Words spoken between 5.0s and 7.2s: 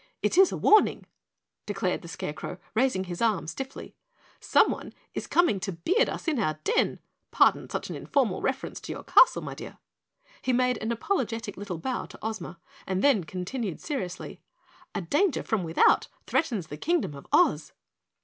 is coming to beard us in our den